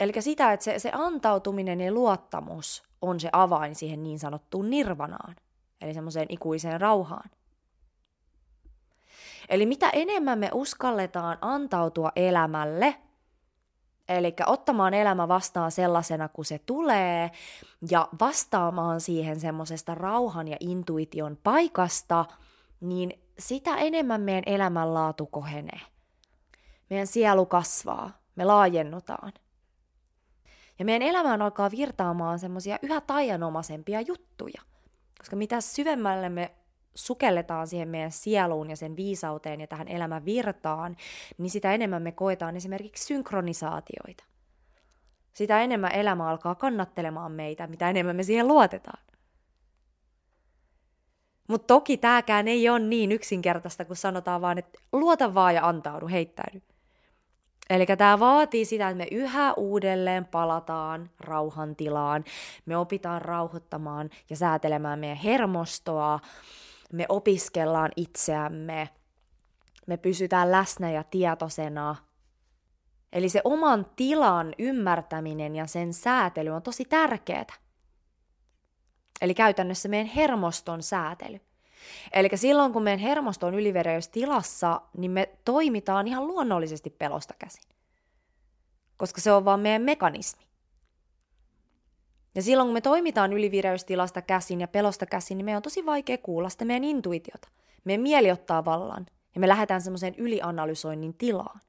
Eli 0.00 0.12
sitä, 0.20 0.52
että 0.52 0.64
se, 0.64 0.78
se 0.78 0.90
antautuminen 0.94 1.80
ja 1.80 1.92
luottamus 1.92 2.82
on 3.02 3.20
se 3.20 3.28
avain 3.32 3.74
siihen 3.74 4.02
niin 4.02 4.18
sanottuun 4.18 4.70
nirvanaan– 4.70 5.36
eli 5.80 5.94
semmoiseen 5.94 6.26
ikuiseen 6.28 6.80
rauhaan. 6.80 7.30
Eli 9.48 9.66
mitä 9.66 9.90
enemmän 9.90 10.38
me 10.38 10.50
uskalletaan 10.54 11.38
antautua 11.40 12.12
elämälle, 12.16 12.96
eli 14.10 14.34
ottamaan 14.46 14.94
elämä 14.94 15.28
vastaan 15.28 15.70
sellaisena 15.70 16.28
kuin 16.28 16.44
se 16.44 16.60
tulee, 16.66 17.30
ja 17.90 18.08
vastaamaan 18.20 19.00
siihen 19.00 19.40
semmoisesta 19.40 19.94
rauhan 19.94 20.48
ja 20.48 20.56
intuition 20.60 21.38
paikasta, 21.42 22.24
niin 22.80 23.12
sitä 23.38 23.76
enemmän 23.76 24.20
meidän 24.20 24.42
elämänlaatu 24.46 25.26
kohenee. 25.26 25.80
Meidän 26.90 27.06
sielu 27.06 27.46
kasvaa, 27.46 28.10
me 28.36 28.44
laajennutaan. 28.44 29.32
Ja 30.78 30.84
meidän 30.84 31.08
elämään 31.08 31.42
alkaa 31.42 31.70
virtaamaan 31.70 32.38
semmoisia 32.38 32.78
yhä 32.82 33.00
taianomaisempia 33.00 34.00
juttuja. 34.00 34.62
Koska 35.18 35.36
mitä 35.36 35.60
syvemmälle 35.60 36.28
me 36.28 36.54
sukelletaan 36.94 37.66
siihen 37.66 37.88
meidän 37.88 38.12
sieluun 38.12 38.70
ja 38.70 38.76
sen 38.76 38.96
viisauteen 38.96 39.60
ja 39.60 39.66
tähän 39.66 39.88
elämän 39.88 40.24
virtaan, 40.24 40.96
niin 41.38 41.50
sitä 41.50 41.74
enemmän 41.74 42.02
me 42.02 42.12
koetaan 42.12 42.56
esimerkiksi 42.56 43.04
synkronisaatioita. 43.04 44.24
Sitä 45.32 45.60
enemmän 45.60 45.92
elämä 45.92 46.28
alkaa 46.28 46.54
kannattelemaan 46.54 47.32
meitä, 47.32 47.66
mitä 47.66 47.90
enemmän 47.90 48.16
me 48.16 48.22
siihen 48.22 48.48
luotetaan. 48.48 49.02
Mutta 51.48 51.66
toki 51.66 51.96
tämäkään 51.96 52.48
ei 52.48 52.68
ole 52.68 52.78
niin 52.78 53.12
yksinkertaista, 53.12 53.84
kun 53.84 53.96
sanotaan 53.96 54.40
vaan, 54.40 54.58
että 54.58 54.78
luota 54.92 55.34
vaan 55.34 55.54
ja 55.54 55.68
antaudu, 55.68 56.08
heittäydy. 56.08 56.62
Eli 57.70 57.86
tämä 57.86 58.20
vaatii 58.20 58.64
sitä, 58.64 58.88
että 58.88 58.98
me 58.98 59.08
yhä 59.10 59.52
uudelleen 59.52 60.24
palataan 60.24 61.10
rauhantilaan, 61.20 62.24
me 62.66 62.76
opitaan 62.76 63.22
rauhoittamaan 63.22 64.10
ja 64.30 64.36
säätelemään 64.36 64.98
meidän 64.98 65.16
hermostoa, 65.16 66.20
me 66.92 67.06
opiskellaan 67.08 67.90
itseämme, 67.96 68.88
me 69.86 69.96
pysytään 69.96 70.50
läsnä 70.50 70.90
ja 70.90 71.04
tietoisena. 71.04 71.96
Eli 73.12 73.28
se 73.28 73.40
oman 73.44 73.86
tilan 73.96 74.54
ymmärtäminen 74.58 75.56
ja 75.56 75.66
sen 75.66 75.92
säätely 75.92 76.50
on 76.50 76.62
tosi 76.62 76.84
tärkeää. 76.84 77.56
Eli 79.20 79.34
käytännössä 79.34 79.88
meidän 79.88 80.06
hermoston 80.06 80.82
säätely. 80.82 81.40
Eli 82.12 82.28
silloin, 82.34 82.72
kun 82.72 82.82
meidän 82.82 83.00
hermosto 83.00 83.46
on 83.46 83.54
ylivereystilassa, 83.54 84.80
niin 84.96 85.10
me 85.10 85.28
toimitaan 85.44 86.06
ihan 86.06 86.26
luonnollisesti 86.26 86.90
pelosta 86.90 87.34
käsin. 87.38 87.62
Koska 88.96 89.20
se 89.20 89.32
on 89.32 89.44
vaan 89.44 89.60
meidän 89.60 89.82
mekanismi. 89.82 90.49
Ja 92.34 92.42
silloin, 92.42 92.66
kun 92.66 92.74
me 92.74 92.80
toimitaan 92.80 93.32
ylivireystilasta 93.32 94.22
käsin 94.22 94.60
ja 94.60 94.68
pelosta 94.68 95.06
käsin, 95.06 95.38
niin 95.38 95.44
meidän 95.44 95.56
on 95.58 95.62
tosi 95.62 95.86
vaikea 95.86 96.18
kuulla 96.18 96.48
sitä 96.48 96.64
meidän 96.64 96.84
intuitiota. 96.84 97.48
Meidän 97.84 98.02
mieli 98.02 98.30
ottaa 98.30 98.64
vallan 98.64 99.06
ja 99.34 99.40
me 99.40 99.48
lähdetään 99.48 99.80
semmoiseen 99.80 100.14
ylianalysoinnin 100.14 101.14
tilaan. 101.14 101.60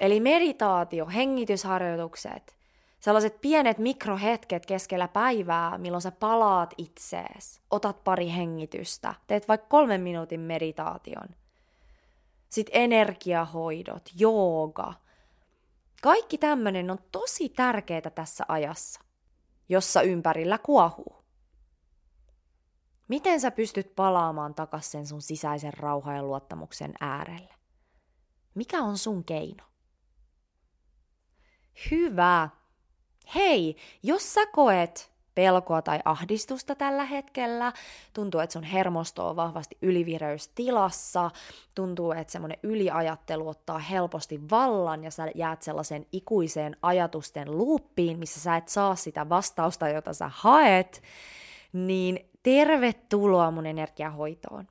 Eli 0.00 0.20
meditaatio, 0.20 1.06
hengitysharjoitukset, 1.06 2.56
sellaiset 3.00 3.40
pienet 3.40 3.78
mikrohetket 3.78 4.66
keskellä 4.66 5.08
päivää, 5.08 5.78
milloin 5.78 6.02
sä 6.02 6.12
palaat 6.12 6.74
itsees, 6.78 7.60
otat 7.70 8.04
pari 8.04 8.32
hengitystä, 8.32 9.14
teet 9.26 9.48
vaikka 9.48 9.66
kolmen 9.66 10.00
minuutin 10.00 10.40
meditaation. 10.40 11.28
Sitten 12.48 12.82
energiahoidot, 12.82 14.10
jooga. 14.18 14.94
Kaikki 16.02 16.38
tämmöinen 16.38 16.90
on 16.90 16.98
tosi 17.12 17.48
tärkeää 17.48 18.10
tässä 18.14 18.44
ajassa, 18.48 19.00
jossa 19.68 20.02
ympärillä 20.02 20.58
kuohuu. 20.58 21.24
Miten 23.08 23.40
sä 23.40 23.50
pystyt 23.50 23.94
palaamaan 23.96 24.54
takaisin 24.54 25.06
sun 25.06 25.22
sisäisen 25.22 25.74
rauhan 25.74 26.16
ja 26.16 26.22
luottamuksen 26.22 26.94
äärelle? 27.00 27.54
Mikä 28.54 28.82
on 28.82 28.98
sun 28.98 29.24
keino? 29.24 29.64
Hyvä 31.90 32.48
hei, 33.34 33.76
jos 34.02 34.34
sä 34.34 34.46
koet 34.46 35.17
pelkoa 35.38 35.82
tai 35.82 35.98
ahdistusta 36.04 36.74
tällä 36.74 37.04
hetkellä, 37.04 37.72
tuntuu, 38.12 38.40
että 38.40 38.52
sun 38.52 38.62
hermosto 38.62 39.28
on 39.28 39.36
vahvasti 39.36 39.78
ylivireystilassa, 39.82 41.30
tuntuu, 41.74 42.12
että 42.12 42.32
semmoinen 42.32 42.58
yliajattelu 42.62 43.48
ottaa 43.48 43.78
helposti 43.78 44.40
vallan 44.50 45.04
ja 45.04 45.10
sä 45.10 45.30
jäät 45.34 45.62
sellaisen 45.62 46.06
ikuiseen 46.12 46.76
ajatusten 46.82 47.58
luuppiin, 47.58 48.18
missä 48.18 48.40
sä 48.40 48.56
et 48.56 48.68
saa 48.68 48.94
sitä 48.94 49.28
vastausta, 49.28 49.88
jota 49.88 50.12
sä 50.12 50.30
haet, 50.34 51.02
niin 51.72 52.30
tervetuloa 52.42 53.50
mun 53.50 53.66
energiahoitoon. 53.66 54.66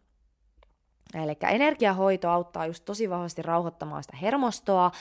Eli 1.14 1.38
energiahoito 1.50 2.30
auttaa 2.30 2.66
just 2.66 2.86
tosi 2.86 3.10
vahvasti 3.10 3.42
rauhoittamaan 3.42 4.04
sitä 4.04 4.18
hermostoa. 4.18 4.92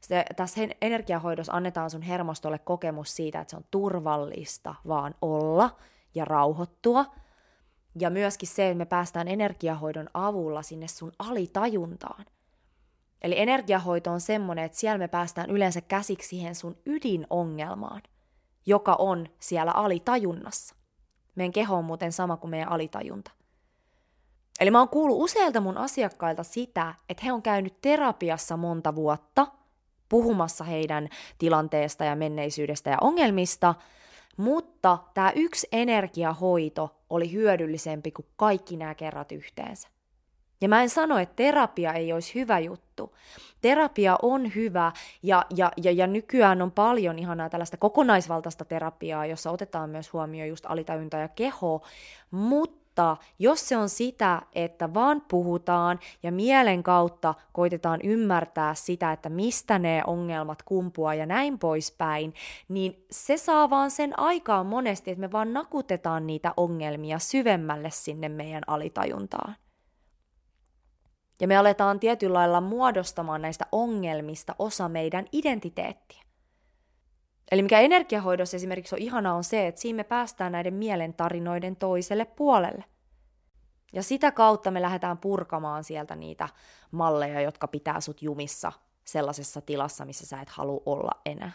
Se, 0.00 0.24
tässä 0.36 0.60
energiahoidossa 0.82 1.52
annetaan 1.52 1.90
sun 1.90 2.02
hermostolle 2.02 2.58
kokemus 2.58 3.16
siitä, 3.16 3.40
että 3.40 3.50
se 3.50 3.56
on 3.56 3.64
turvallista 3.70 4.74
vaan 4.88 5.14
olla 5.22 5.76
ja 6.14 6.24
rauhoittua. 6.24 7.06
Ja 7.98 8.10
myöskin 8.10 8.48
se, 8.48 8.66
että 8.66 8.78
me 8.78 8.84
päästään 8.84 9.28
energiahoidon 9.28 10.08
avulla 10.14 10.62
sinne 10.62 10.88
sun 10.88 11.12
alitajuntaan. 11.18 12.24
Eli 13.22 13.38
energiahoito 13.38 14.10
on 14.10 14.20
semmoinen, 14.20 14.64
että 14.64 14.78
siellä 14.78 14.98
me 14.98 15.08
päästään 15.08 15.50
yleensä 15.50 15.80
käsiksi 15.80 16.28
siihen 16.28 16.54
sun 16.54 16.76
ydinongelmaan, 16.86 18.02
joka 18.66 18.96
on 18.98 19.28
siellä 19.40 19.72
alitajunnassa. 19.72 20.74
Meidän 21.34 21.52
keho 21.52 21.76
on 21.76 21.84
muuten 21.84 22.12
sama 22.12 22.36
kuin 22.36 22.50
meidän 22.50 22.68
alitajunta– 22.68 23.30
Eli 24.60 24.70
mä 24.70 24.78
oon 24.78 24.88
kuullut 24.88 25.22
useilta 25.22 25.60
mun 25.60 25.78
asiakkailta 25.78 26.42
sitä, 26.42 26.94
että 27.08 27.24
he 27.24 27.32
on 27.32 27.42
käynyt 27.42 27.80
terapiassa 27.80 28.56
monta 28.56 28.94
vuotta 28.94 29.46
puhumassa 30.08 30.64
heidän 30.64 31.08
tilanteesta 31.38 32.04
ja 32.04 32.16
menneisyydestä 32.16 32.90
ja 32.90 32.98
ongelmista, 33.00 33.74
mutta 34.36 34.98
tämä 35.14 35.32
yksi 35.34 35.68
energiahoito 35.72 36.96
oli 37.10 37.32
hyödyllisempi 37.32 38.10
kuin 38.10 38.26
kaikki 38.36 38.76
nämä 38.76 38.94
kerrat 38.94 39.32
yhteensä. 39.32 39.88
Ja 40.60 40.68
mä 40.68 40.82
en 40.82 40.90
sano, 40.90 41.18
että 41.18 41.36
terapia 41.36 41.92
ei 41.92 42.12
olisi 42.12 42.34
hyvä 42.34 42.58
juttu. 42.58 43.14
Terapia 43.60 44.18
on 44.22 44.54
hyvä 44.54 44.92
ja, 45.22 45.44
ja, 45.56 45.72
ja, 45.76 45.92
ja 45.92 46.06
nykyään 46.06 46.62
on 46.62 46.72
paljon 46.72 47.18
ihanaa 47.18 47.50
tällaista 47.50 47.76
kokonaisvaltaista 47.76 48.64
terapiaa, 48.64 49.26
jossa 49.26 49.50
otetaan 49.50 49.90
myös 49.90 50.12
huomioon 50.12 50.48
just 50.48 50.66
alitajunta 50.68 51.16
ja 51.16 51.28
keho, 51.28 51.82
mutta 52.30 52.83
jos 53.38 53.68
se 53.68 53.76
on 53.76 53.88
sitä, 53.88 54.42
että 54.54 54.94
vaan 54.94 55.22
puhutaan 55.30 55.98
ja 56.22 56.32
mielen 56.32 56.82
kautta 56.82 57.34
koitetaan 57.52 58.00
ymmärtää 58.02 58.74
sitä, 58.74 59.12
että 59.12 59.28
mistä 59.28 59.78
ne 59.78 60.02
ongelmat 60.06 60.62
kumpuaa 60.62 61.14
ja 61.14 61.26
näin 61.26 61.58
poispäin, 61.58 62.34
niin 62.68 63.06
se 63.10 63.36
saa 63.36 63.70
vaan 63.70 63.90
sen 63.90 64.18
aikaan 64.18 64.66
monesti, 64.66 65.10
että 65.10 65.20
me 65.20 65.32
vaan 65.32 65.52
nakutetaan 65.52 66.26
niitä 66.26 66.54
ongelmia 66.56 67.18
syvemmälle 67.18 67.90
sinne 67.90 68.28
meidän 68.28 68.62
alitajuntaan. 68.66 69.56
Ja 71.40 71.48
me 71.48 71.56
aletaan 71.56 72.00
tietyllä 72.00 72.34
lailla 72.38 72.60
muodostamaan 72.60 73.42
näistä 73.42 73.66
ongelmista 73.72 74.54
osa 74.58 74.88
meidän 74.88 75.24
identiteettiä. 75.32 76.22
Eli 77.50 77.62
mikä 77.62 77.80
energiahoidossa 77.80 78.56
esimerkiksi 78.56 78.94
on 78.94 79.02
ihana 79.02 79.34
on 79.34 79.44
se, 79.44 79.66
että 79.66 79.80
siinä 79.80 79.96
me 79.96 80.04
päästään 80.04 80.52
näiden 80.52 80.74
mielen 80.74 81.14
tarinoiden 81.14 81.76
toiselle 81.76 82.24
puolelle. 82.24 82.84
Ja 83.92 84.02
sitä 84.02 84.32
kautta 84.32 84.70
me 84.70 84.82
lähdetään 84.82 85.18
purkamaan 85.18 85.84
sieltä 85.84 86.16
niitä 86.16 86.48
malleja, 86.90 87.40
jotka 87.40 87.68
pitää 87.68 88.00
sut 88.00 88.22
jumissa 88.22 88.72
sellaisessa 89.04 89.60
tilassa, 89.60 90.04
missä 90.04 90.26
sä 90.26 90.40
et 90.40 90.48
halua 90.48 90.82
olla 90.86 91.20
enää. 91.26 91.52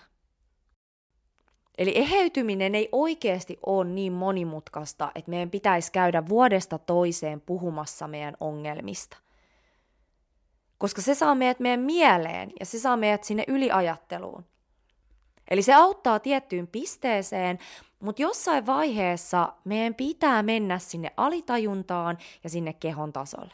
Eli 1.78 1.98
eheytyminen 1.98 2.76
ei 2.76 2.90
oikeasti 2.92 3.60
ole 3.66 3.86
niin 3.86 4.14
monimutkaista, 4.14 5.12
että 5.16 5.30
meidän 5.30 5.50
pitäisi 5.50 5.92
käydä 5.92 6.28
vuodesta 6.28 6.78
toiseen 6.78 7.42
puhumassa 7.42 8.08
meidän 8.08 8.38
ongelmista– 8.40 9.18
koska 10.80 11.02
se 11.02 11.16
saa 11.16 11.36
meidät 11.36 11.60
meidän 11.60 11.80
mieleen 11.80 12.52
ja 12.60 12.66
se 12.66 12.80
saa 12.80 12.98
meidät 12.98 13.24
sinne 13.24 13.44
yliajatteluun. 13.48 14.46
Eli 15.50 15.62
se 15.62 15.74
auttaa 15.74 16.20
tiettyyn 16.20 16.68
pisteeseen, 16.68 17.60
mutta 18.00 18.22
jossain 18.22 18.66
vaiheessa 18.66 19.54
meidän 19.64 19.96
pitää 19.96 20.44
mennä 20.44 20.80
sinne 20.80 21.12
alitajuntaan 21.18 22.18
ja 22.44 22.50
sinne 22.50 22.74
kehon 22.74 23.14
tasolle, 23.14 23.54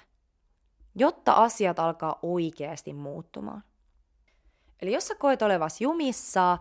jotta 0.95 1.33
asiat 1.33 1.79
alkaa 1.79 2.19
oikeasti 2.21 2.93
muuttumaan. 2.93 3.63
Eli 4.81 4.93
jos 4.93 5.07
sä 5.07 5.15
koet 5.15 5.41
olevas 5.41 5.81
jumissa, 5.81 6.57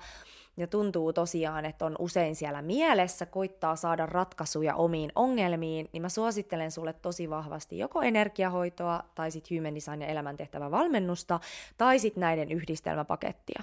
ja 0.57 0.67
tuntuu 0.67 1.13
tosiaan, 1.13 1.65
että 1.65 1.87
on 1.87 1.97
usein 1.99 2.37
siellä 2.37 2.63
mielessä, 2.63 3.27
koittaa 3.27 3.77
saada 3.77 4.07
ratkaisuja 4.07 4.75
omiin 4.75 5.13
ongelmiin, 5.15 5.89
niin 5.93 6.03
mä 6.03 6.09
suosittelen 6.09 6.71
sulle 6.71 6.93
tosi 6.93 7.31
vahvasti 7.31 7.79
joko 7.79 8.03
energiahoitoa 8.03 9.03
tai 9.15 9.31
sitten 9.31 9.59
human 9.59 9.75
design 9.75 10.03
ja 10.03 10.09
elämäntehtävä 10.09 10.71
valmennusta 10.71 11.41
tai 11.79 11.99
sitten 11.99 12.21
näiden 12.21 12.53
yhdistelmäpakettia. 12.53 13.63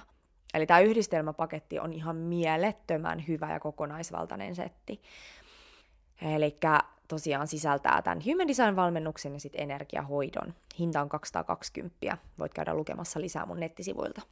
Eli 0.54 0.66
tämä 0.66 0.80
yhdistelmäpaketti 0.80 1.78
on 1.78 1.92
ihan 1.92 2.16
mielettömän 2.16 3.24
hyvä 3.28 3.52
ja 3.52 3.60
kokonaisvaltainen 3.60 4.54
setti. 4.54 5.02
Eli 6.22 6.56
tosiaan 7.08 7.46
sisältää 7.46 8.02
tämän 8.02 8.22
Human 8.24 8.48
Design-valmennuksen 8.48 9.32
ja 9.32 9.40
sitten 9.40 9.62
energiahoidon. 9.62 10.54
Hinta 10.78 11.00
on 11.00 11.08
220. 11.08 12.18
Voit 12.38 12.54
käydä 12.54 12.74
lukemassa 12.74 13.20
lisää 13.20 13.46
mun 13.46 13.60
nettisivuilta. 13.60 14.22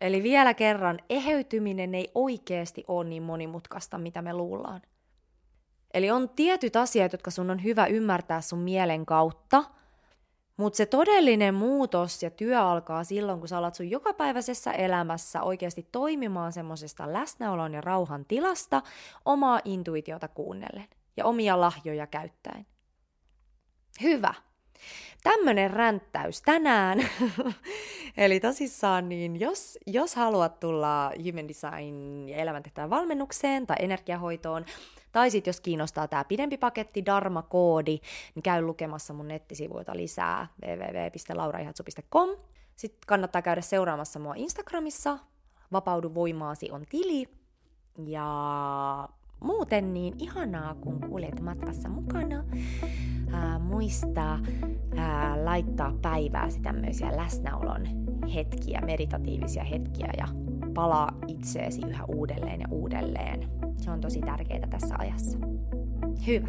Eli 0.00 0.22
vielä 0.22 0.54
kerran, 0.54 0.98
eheytyminen 1.10 1.94
ei 1.94 2.10
oikeasti 2.14 2.84
ole 2.88 3.04
niin 3.04 3.22
monimutkaista, 3.22 3.98
mitä 3.98 4.22
me 4.22 4.32
luullaan. 4.32 4.82
Eli 5.94 6.10
on 6.10 6.28
tietyt 6.28 6.76
asiat, 6.76 7.12
jotka 7.12 7.30
sun 7.30 7.50
on 7.50 7.64
hyvä 7.64 7.86
ymmärtää 7.86 8.40
sun 8.40 8.58
mielen 8.58 9.06
kautta, 9.06 9.64
mutta 10.56 10.76
se 10.76 10.86
todellinen 10.86 11.54
muutos 11.54 12.22
ja 12.22 12.30
työ 12.30 12.60
alkaa 12.60 13.04
silloin, 13.04 13.38
kun 13.38 13.48
sä 13.48 13.58
alat 13.58 13.74
sun 13.74 13.90
jokapäiväisessä 13.90 14.72
elämässä 14.72 15.42
oikeasti 15.42 15.88
toimimaan 15.92 16.52
semmoisesta 16.52 17.12
läsnäolon 17.12 17.74
ja 17.74 17.80
rauhan 17.80 18.24
tilasta 18.24 18.82
omaa 19.24 19.60
intuitiota 19.64 20.28
kuunnellen 20.28 20.88
ja 21.16 21.24
omia 21.24 21.60
lahjoja 21.60 22.06
käyttäen. 22.06 22.66
Hyvä. 24.02 24.34
Tämmönen 25.22 25.70
ränttäys 25.70 26.42
tänään. 26.42 26.98
Eli 28.16 28.40
tosissaan, 28.40 29.08
niin 29.08 29.40
jos, 29.40 29.78
jos 29.86 30.14
haluat 30.14 30.60
tulla 30.60 31.10
Human 31.26 31.48
Design 31.48 32.28
ja 32.28 32.36
elämäntehtävän 32.36 32.90
valmennukseen 32.90 33.66
tai 33.66 33.76
energiahoitoon, 33.80 34.64
tai 35.14 35.30
sitten 35.30 35.48
jos 35.48 35.60
kiinnostaa 35.60 36.08
tämä 36.08 36.24
pidempi 36.24 36.58
paketti, 36.58 37.04
Dharma-koodi, 37.04 37.98
niin 38.34 38.42
käy 38.42 38.62
lukemassa 38.62 39.14
mun 39.14 39.28
nettisivuilta 39.28 39.96
lisää 39.96 40.46
www.lauraihatsu.com. 40.66 42.28
Sitten 42.76 43.00
kannattaa 43.06 43.42
käydä 43.42 43.60
seuraamassa 43.60 44.18
mua 44.18 44.34
Instagramissa, 44.36 45.18
Vapaudu 45.72 46.14
voimaasi 46.14 46.70
on 46.70 46.84
tili. 46.88 47.28
Ja 48.06 48.28
muuten 49.40 49.94
niin 49.94 50.14
ihanaa, 50.18 50.74
kun 50.74 51.00
kuljet 51.00 51.40
matkassa 51.40 51.88
mukana 51.88 52.44
ää, 53.32 53.58
muistaa 53.58 54.38
ää, 54.96 55.44
laittaa 55.44 55.92
päivää 56.02 56.48
tämmöisiä 56.62 57.16
läsnäolon 57.16 57.86
hetkiä, 58.34 58.80
meditatiivisia 58.80 59.64
hetkiä 59.64 60.08
ja 60.18 60.43
palaa 60.74 61.08
itseesi 61.28 61.80
yhä 61.86 62.04
uudelleen 62.04 62.60
ja 62.60 62.66
uudelleen. 62.70 63.48
Se 63.76 63.90
on 63.90 64.00
tosi 64.00 64.20
tärkeää 64.20 64.66
tässä 64.70 64.94
ajassa. 64.98 65.38
Hyvä. 66.26 66.48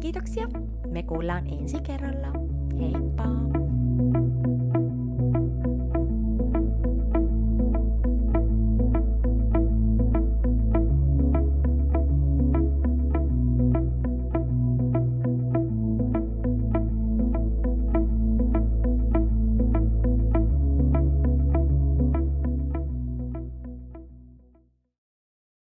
Kiitoksia. 0.00 0.48
Me 0.90 1.02
kuullaan 1.02 1.46
ensi 1.46 1.76
kerralla. 1.82 2.32
Heippa! 2.78 3.26